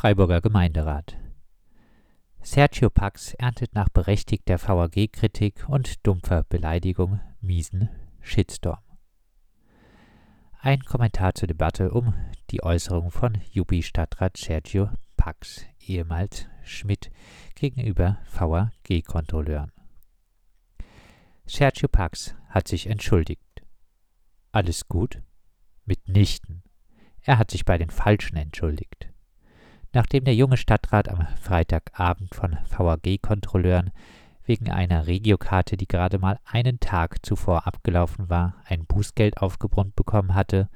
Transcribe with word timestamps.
Freiburger 0.00 0.40
Gemeinderat. 0.40 1.18
Sergio 2.40 2.88
Pax 2.88 3.34
erntet 3.34 3.74
nach 3.74 3.90
berechtigter 3.90 4.56
VAG-Kritik 4.58 5.68
und 5.68 6.06
dumpfer 6.06 6.42
Beleidigung 6.44 7.20
miesen 7.42 7.90
Shitstorm. 8.22 8.80
Ein 10.58 10.80
Kommentar 10.84 11.34
zur 11.34 11.48
Debatte 11.48 11.90
um 11.90 12.14
die 12.50 12.62
Äußerung 12.62 13.10
von 13.10 13.42
Juppie-Stadtrat 13.52 14.38
Sergio 14.38 14.88
Pax, 15.18 15.66
ehemals 15.80 16.46
Schmidt, 16.62 17.10
gegenüber 17.54 18.20
VAG-Kontrolleuren. 18.32 19.70
Sergio 21.44 21.88
Pax 21.88 22.34
hat 22.48 22.68
sich 22.68 22.86
entschuldigt. 22.86 23.42
Alles 24.50 24.88
gut? 24.88 25.20
Mitnichten. 25.84 26.62
Er 27.20 27.36
hat 27.36 27.50
sich 27.50 27.66
bei 27.66 27.76
den 27.76 27.90
Falschen 27.90 28.38
entschuldigt. 28.38 29.09
Nachdem 29.92 30.24
der 30.24 30.34
junge 30.34 30.56
Stadtrat 30.56 31.08
am 31.08 31.26
Freitagabend 31.40 32.34
von 32.34 32.56
VAG-Kontrolleuren 32.68 33.90
wegen 34.44 34.70
einer 34.70 35.08
Regiokarte, 35.08 35.76
die 35.76 35.88
gerade 35.88 36.18
mal 36.18 36.38
einen 36.44 36.78
Tag 36.78 37.24
zuvor 37.26 37.66
abgelaufen 37.66 38.30
war, 38.30 38.54
ein 38.64 38.86
Bußgeld 38.86 39.38
aufgebrummt 39.38 39.96
bekommen 39.96 40.34
hatte, 40.34 40.68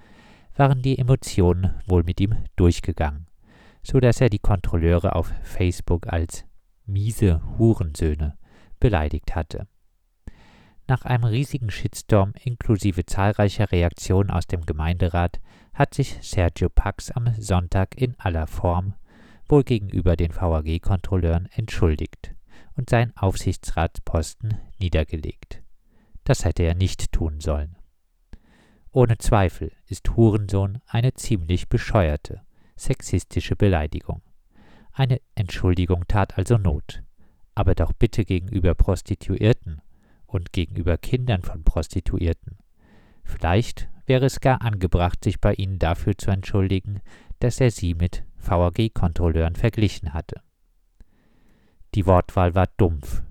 waren 0.57 0.83
die 0.83 0.99
Emotionen 0.99 1.75
wohl 1.87 2.03
mit 2.03 2.21
ihm 2.21 2.37
durchgegangen, 2.57 3.27
so 3.83 4.01
dass 4.01 4.21
er 4.21 4.31
die 4.31 4.39
Kontrolleure 4.41 5.15
auf 5.15 5.33
Facebook 5.43 6.13
als 6.13 6.45
miese 6.87 7.41
Hurensöhne 7.57 8.37
beleidigt 8.81 9.37
hatte. 9.37 9.69
Nach 10.87 11.03
einem 11.05 11.25
riesigen 11.25 11.71
Shitstorm 11.71 12.35
inklusive 12.43 13.07
zahlreicher 13.07 13.73
Reaktionen 13.73 14.31
aus 14.31 14.47
dem 14.47 14.67
Gemeinderat 14.67 15.41
hat 15.73 15.95
sich 15.95 16.19
Sergio 16.21 16.69
Pax 16.69 17.11
am 17.11 17.33
Sonntag 17.39 17.97
in 17.97 18.15
aller 18.19 18.47
Form 18.47 18.95
wohl 19.49 19.65
gegenüber 19.65 20.17
den 20.17 20.35
VAG-Kontrolleuren 20.35 21.49
entschuldigt 21.53 22.35
und 22.77 22.91
seinen 22.91 23.17
Aufsichtsratsposten 23.17 24.59
niedergelegt. 24.79 25.63
Das 26.25 26.45
hätte 26.45 26.63
er 26.63 26.75
nicht 26.75 27.13
tun 27.13 27.41
sollen. 27.41 27.77
Ohne 28.91 29.19
Zweifel 29.19 29.73
ist 29.87 30.17
Hurensohn 30.17 30.81
eine 30.87 31.15
ziemlich 31.15 31.69
bescheuerte, 31.69 32.43
sexistische 32.77 33.57
Beleidigung. 33.57 34.23
Eine 34.93 35.21
Entschuldigung 35.35 36.07
tat 36.07 36.39
also 36.39 36.59
Not, 36.59 37.03
aber 37.55 37.75
doch 37.75 37.93
bitte 37.93 38.25
gegenüber 38.25 38.75
Prostituierten 38.75 39.83
und 40.27 40.53
gegenüber 40.53 40.97
Kindern 40.97 41.43
von 41.43 41.65
Prostituierten. 41.65 42.59
Vielleicht 43.25 43.89
wäre 44.07 44.27
es 44.27 44.41
gar 44.41 44.63
angebracht, 44.63 45.25
sich 45.25 45.41
bei 45.41 45.55
ihnen 45.55 45.79
dafür 45.79 46.17
zu 46.17 46.31
entschuldigen, 46.31 47.01
dass 47.45 47.61
er 47.61 47.71
sie 47.71 47.93
mit 47.93 48.25
VAG-Kontrolleuren 48.39 49.55
verglichen 49.55 50.15
hatte. 50.15 50.41
Die 51.95 52.07
Wortwahl 52.07 52.55
war 52.55 52.69
dumpf. 52.79 53.23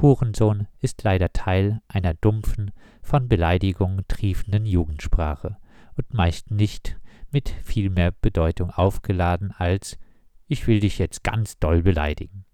Hurensohn 0.00 0.68
ist 0.78 1.02
leider 1.02 1.32
Teil 1.32 1.82
einer 1.88 2.14
dumpfen, 2.14 2.70
von 3.02 3.26
Beleidigungen 3.26 4.04
triefenden 4.06 4.64
Jugendsprache 4.64 5.56
und 5.96 6.14
meist 6.14 6.52
nicht 6.52 7.00
mit 7.32 7.48
viel 7.48 7.90
mehr 7.90 8.12
Bedeutung 8.12 8.70
aufgeladen 8.70 9.50
als 9.50 9.98
ich 10.46 10.68
will 10.68 10.78
dich 10.78 10.98
jetzt 10.98 11.24
ganz 11.24 11.58
doll 11.58 11.82
beleidigen. 11.82 12.44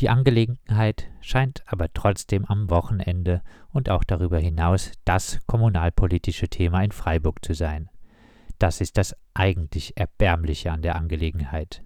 Die 0.00 0.08
Angelegenheit 0.08 1.08
scheint 1.20 1.62
aber 1.66 1.92
trotzdem 1.92 2.46
am 2.46 2.68
Wochenende 2.68 3.42
und 3.68 3.90
auch 3.90 4.02
darüber 4.02 4.40
hinaus 4.40 4.90
das 5.04 5.38
kommunalpolitische 5.46 6.48
Thema 6.48 6.82
in 6.82 6.90
Freiburg 6.90 7.44
zu 7.44 7.54
sein. 7.54 7.88
Das 8.60 8.82
ist 8.82 8.98
das 8.98 9.16
eigentlich 9.32 9.96
Erbärmliche 9.96 10.70
an 10.70 10.82
der 10.82 10.96
Angelegenheit. 10.96 11.82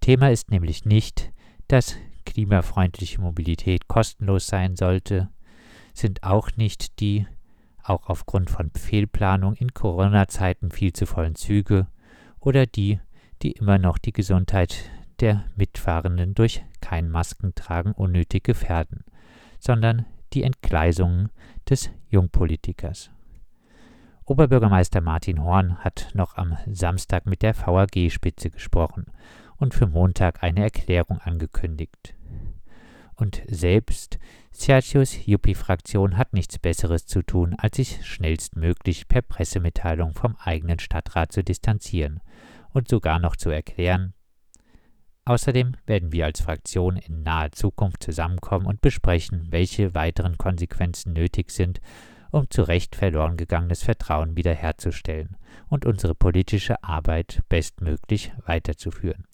Thema 0.00 0.30
ist 0.30 0.50
nämlich 0.50 0.84
nicht, 0.84 1.32
dass 1.66 1.96
klimafreundliche 2.26 3.22
Mobilität 3.22 3.88
kostenlos 3.88 4.46
sein 4.46 4.76
sollte, 4.76 5.30
sind 5.94 6.22
auch 6.22 6.50
nicht 6.56 7.00
die, 7.00 7.26
auch 7.82 8.10
aufgrund 8.10 8.50
von 8.50 8.70
Fehlplanung 8.76 9.54
in 9.54 9.72
Corona-Zeiten 9.72 10.70
viel 10.70 10.92
zu 10.92 11.06
vollen 11.06 11.36
Züge 11.36 11.86
oder 12.38 12.66
die, 12.66 13.00
die 13.42 13.52
immer 13.52 13.78
noch 13.78 13.96
die 13.96 14.12
Gesundheit 14.12 14.90
der 15.20 15.46
Mitfahrenden 15.56 16.34
durch 16.34 16.62
kein 16.82 17.10
Maskentragen 17.10 17.92
unnötig 17.92 18.44
gefährden, 18.44 19.04
sondern 19.58 20.04
die 20.34 20.42
Entgleisungen 20.42 21.30
des 21.66 21.88
Jungpolitikers. 22.10 23.13
Oberbürgermeister 24.26 25.02
Martin 25.02 25.42
Horn 25.42 25.78
hat 25.84 26.08
noch 26.14 26.36
am 26.36 26.56
Samstag 26.66 27.26
mit 27.26 27.42
der 27.42 27.54
VAG-Spitze 27.54 28.48
gesprochen 28.48 29.06
und 29.56 29.74
für 29.74 29.86
Montag 29.86 30.42
eine 30.42 30.62
Erklärung 30.62 31.18
angekündigt. 31.18 32.14
Und 33.16 33.42
selbst 33.46 34.18
Sergius 34.50 35.26
Juppie-Fraktion 35.26 36.16
hat 36.16 36.32
nichts 36.32 36.58
Besseres 36.58 37.06
zu 37.06 37.22
tun, 37.22 37.54
als 37.58 37.76
sich 37.76 38.04
schnellstmöglich 38.06 39.08
per 39.08 39.20
Pressemitteilung 39.20 40.14
vom 40.14 40.36
eigenen 40.36 40.78
Stadtrat 40.78 41.30
zu 41.30 41.44
distanzieren 41.44 42.20
und 42.72 42.88
sogar 42.88 43.18
noch 43.18 43.36
zu 43.36 43.50
erklären, 43.50 44.14
Außerdem 45.26 45.76
werden 45.86 46.12
wir 46.12 46.26
als 46.26 46.42
Fraktion 46.42 46.98
in 46.98 47.22
naher 47.22 47.50
Zukunft 47.50 48.02
zusammenkommen 48.02 48.66
und 48.66 48.82
besprechen, 48.82 49.46
welche 49.50 49.94
weiteren 49.94 50.36
Konsequenzen 50.36 51.14
nötig 51.14 51.50
sind, 51.50 51.80
um 52.34 52.50
zu 52.50 52.62
Recht 52.62 52.96
verloren 52.96 53.36
gegangenes 53.36 53.84
Vertrauen 53.84 54.36
wiederherzustellen 54.36 55.36
und 55.68 55.86
unsere 55.86 56.16
politische 56.16 56.82
Arbeit 56.82 57.42
bestmöglich 57.48 58.32
weiterzuführen. 58.44 59.28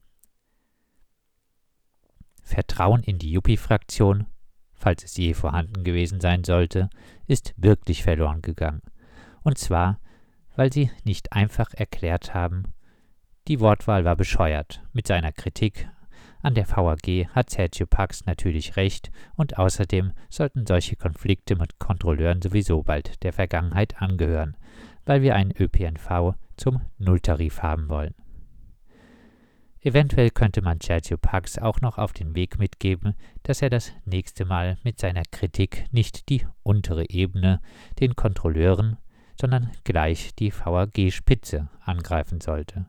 Vertrauen 2.43 3.03
in 3.03 3.19
die 3.19 3.33
Yuppie-Fraktion, 3.33 4.27
falls 4.75 5.03
es 5.03 5.17
je 5.17 5.33
vorhanden 5.33 5.83
gewesen 5.83 6.21
sein 6.21 6.45
sollte, 6.45 6.91
ist 7.27 7.55
wirklich 7.57 8.03
verloren 8.03 8.43
gegangen. 8.43 8.83
Und 9.43 9.57
zwar, 9.57 9.99
weil 10.55 10.71
sie 10.71 10.91
nicht 11.03 11.33
einfach 11.33 11.73
erklärt 11.73 12.35
haben, 12.35 12.65
die 13.49 13.61
Wortwahl 13.61 14.05
war 14.05 14.17
bescheuert. 14.17 14.83
Mit 14.93 15.07
seiner 15.07 15.33
Kritik 15.33 15.89
an 16.43 16.55
der 16.55 16.69
VAG 16.69 17.29
hat 17.35 17.51
Sergio 17.51 17.87
Pax 17.87 18.27
natürlich 18.27 18.77
recht 18.77 19.11
und 19.37 19.59
außerdem 19.59 20.13
sollten 20.29 20.67
solche 20.67 20.97
Konflikte 20.97 21.57
mit 21.57 21.79
Kontrolleuren 21.79 22.41
sowieso 22.43 22.83
bald 22.83 23.23
der 23.23 23.33
Vergangenheit 23.33 24.01
angehören, 24.01 24.57
weil 25.05 25.23
wir 25.23 25.35
einen 25.35 25.53
ÖPNV 25.53 26.35
zum 26.57 26.81
Nulltarif 26.99 27.63
haben 27.63 27.89
wollen. 27.89 28.15
Eventuell 29.83 30.31
könnte 30.31 30.61
man 30.61 30.81
Sergio 30.81 31.17
Pax 31.17 31.59
auch 31.59 31.81
noch 31.81 31.97
auf 31.97 32.13
den 32.13 32.35
Weg 32.35 32.59
mitgeben, 32.59 33.15
dass 33.43 33.63
er 33.63 33.71
das 33.71 33.93
nächste 34.05 34.45
Mal 34.45 34.77
mit 34.85 34.99
seiner 34.99 35.23
Kritik 35.31 35.87
nicht 35.91 36.29
die 36.29 36.47
untere 36.63 37.09
Ebene, 37.09 37.61
den 37.99 38.15
Kontrolleuren, 38.15 38.99
sondern 39.41 39.71
gleich 39.85 40.35
die 40.35 40.53
VAG-Spitze 40.53 41.71
angreifen 41.81 42.43
sollte 42.43 42.87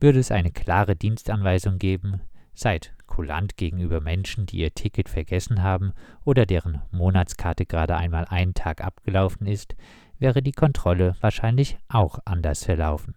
würde 0.00 0.18
es 0.18 0.30
eine 0.30 0.50
klare 0.50 0.96
Dienstanweisung 0.96 1.78
geben, 1.78 2.20
seid 2.60 2.92
kulant 3.06 3.56
gegenüber 3.56 4.00
Menschen, 4.00 4.46
die 4.46 4.58
ihr 4.58 4.72
Ticket 4.72 5.08
vergessen 5.08 5.62
haben 5.62 5.92
oder 6.24 6.46
deren 6.46 6.82
Monatskarte 6.92 7.66
gerade 7.66 7.96
einmal 7.96 8.24
einen 8.26 8.54
Tag 8.54 8.82
abgelaufen 8.82 9.46
ist, 9.46 9.74
wäre 10.18 10.42
die 10.42 10.52
Kontrolle 10.52 11.16
wahrscheinlich 11.20 11.78
auch 11.88 12.18
anders 12.24 12.64
verlaufen. 12.64 13.14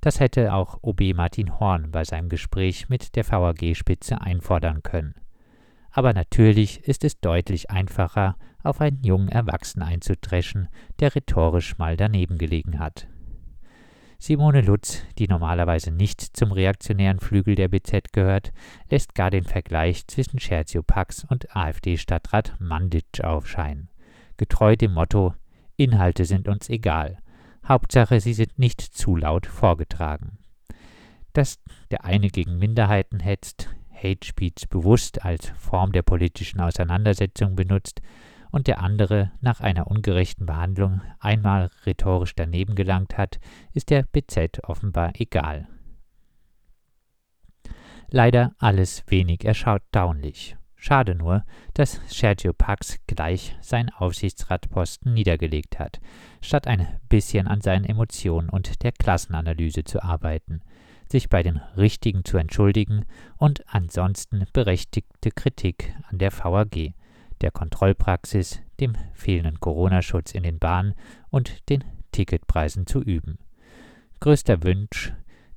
Das 0.00 0.20
hätte 0.20 0.52
auch 0.54 0.78
OB 0.82 1.14
Martin 1.14 1.58
Horn 1.58 1.90
bei 1.90 2.04
seinem 2.04 2.28
Gespräch 2.28 2.88
mit 2.88 3.16
der 3.16 3.28
VAG-Spitze 3.28 4.20
einfordern 4.20 4.82
können. 4.82 5.14
Aber 5.90 6.12
natürlich 6.12 6.84
ist 6.84 7.04
es 7.04 7.20
deutlich 7.20 7.70
einfacher, 7.70 8.36
auf 8.62 8.80
einen 8.80 9.02
jungen 9.02 9.28
Erwachsenen 9.28 9.88
einzudreschen, 9.88 10.68
der 11.00 11.14
rhetorisch 11.14 11.78
mal 11.78 11.96
daneben 11.96 12.38
gelegen 12.38 12.78
hat. 12.78 13.08
Simone 14.20 14.62
Lutz, 14.62 15.04
die 15.16 15.28
normalerweise 15.28 15.92
nicht 15.92 16.20
zum 16.20 16.50
reaktionären 16.50 17.20
Flügel 17.20 17.54
der 17.54 17.68
BZ 17.68 18.12
gehört, 18.12 18.52
lässt 18.90 19.14
gar 19.14 19.30
den 19.30 19.44
Vergleich 19.44 20.08
zwischen 20.08 20.40
Scherzio 20.40 20.82
Pax 20.82 21.24
und 21.24 21.54
AfD-Stadtrat 21.54 22.56
Manditsch 22.58 23.20
aufscheinen. 23.22 23.90
Getreu 24.36 24.74
dem 24.74 24.92
Motto 24.92 25.34
Inhalte 25.76 26.24
sind 26.24 26.48
uns 26.48 26.68
egal. 26.68 27.18
Hauptsache, 27.66 28.20
sie 28.20 28.34
sind 28.34 28.58
nicht 28.58 28.80
zu 28.80 29.14
laut 29.14 29.46
vorgetragen. 29.46 30.38
Dass 31.32 31.60
der 31.92 32.04
eine 32.04 32.28
gegen 32.28 32.58
Minderheiten 32.58 33.20
hetzt, 33.20 33.68
Hate 33.94 34.26
Speech 34.26 34.68
bewusst 34.68 35.24
als 35.24 35.48
Form 35.58 35.92
der 35.92 36.02
politischen 36.02 36.60
Auseinandersetzung 36.60 37.54
benutzt, 37.54 38.00
und 38.50 38.66
der 38.66 38.80
andere 38.80 39.30
nach 39.40 39.60
einer 39.60 39.86
ungerechten 39.88 40.46
Behandlung 40.46 41.00
einmal 41.20 41.70
rhetorisch 41.86 42.34
daneben 42.34 42.74
gelangt 42.74 43.18
hat, 43.18 43.38
ist 43.72 43.90
der 43.90 44.02
BZ 44.02 44.64
offenbar 44.64 45.12
egal. 45.18 45.68
Leider 48.10 48.54
alles 48.58 49.04
wenig 49.08 49.44
erstaunlich. 49.44 50.56
Schade 50.80 51.16
nur, 51.16 51.44
dass 51.74 52.00
Sergio 52.06 52.52
Pax 52.52 52.98
gleich 53.08 53.56
seinen 53.60 53.90
Aufsichtsratposten 53.90 55.12
niedergelegt 55.12 55.78
hat, 55.78 56.00
statt 56.40 56.68
ein 56.68 56.86
bisschen 57.08 57.48
an 57.48 57.60
seinen 57.60 57.84
Emotionen 57.84 58.48
und 58.48 58.82
der 58.84 58.92
Klassenanalyse 58.92 59.84
zu 59.84 60.02
arbeiten. 60.02 60.62
sich 61.10 61.30
bei 61.30 61.42
den 61.42 61.56
Richtigen 61.76 62.22
zu 62.22 62.36
entschuldigen 62.36 63.06
und 63.38 63.64
ansonsten 63.66 64.46
berechtigte 64.52 65.30
Kritik 65.30 65.94
an 66.10 66.18
der 66.18 66.30
VAG, 66.30 66.92
der 67.40 67.50
Kontrollpraxis, 67.50 68.60
dem 68.80 68.94
fehlenden 69.14 69.60
Corona-Schutz 69.60 70.32
in 70.32 70.42
den 70.42 70.58
Bahnen 70.58 70.94
und 71.30 71.68
den 71.68 71.84
Ticketpreisen 72.12 72.86
zu 72.86 73.00
üben. 73.00 73.38
Größter 74.20 74.62
Wunsch 74.64 75.12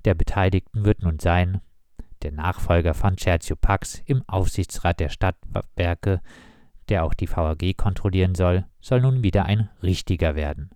der 0.05 0.13
Beteiligten 0.15 0.85
wird 0.85 1.03
nun 1.03 1.19
sein, 1.19 1.61
der 2.21 2.31
Nachfolger 2.31 2.93
von 2.93 3.17
Cercio 3.17 3.55
Pax 3.55 4.01
im 4.05 4.23
Aufsichtsrat 4.27 4.99
der 4.99 5.09
Stadtwerke, 5.09 6.21
der 6.89 7.03
auch 7.03 7.13
die 7.13 7.29
VAG 7.29 7.75
kontrollieren 7.77 8.35
soll, 8.35 8.65
soll 8.79 9.01
nun 9.01 9.23
wieder 9.23 9.45
ein 9.45 9.69
Richtiger 9.81 10.35
werden. 10.35 10.69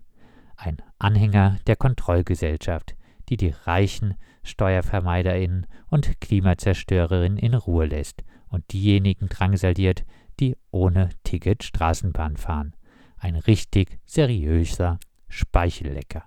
Ein 0.55 0.77
Anhänger 0.97 1.57
der 1.67 1.75
Kontrollgesellschaft, 1.75 2.95
die 3.29 3.37
die 3.37 3.53
reichen 3.65 4.15
SteuervermeiderInnen 4.43 5.67
und 5.89 6.21
Klimazerstörerinnen 6.21 7.37
in 7.37 7.53
Ruhe 7.53 7.85
lässt 7.85 8.23
und 8.47 8.71
diejenigen 8.71 9.27
drangsaliert, 9.27 10.05
die 10.39 10.55
ohne 10.71 11.09
Ticket 11.23 11.63
Straßenbahn 11.63 12.37
fahren. 12.37 12.75
Ein 13.17 13.35
richtig 13.35 13.99
seriöser 14.05 14.99
Speichellecker. 15.27 16.23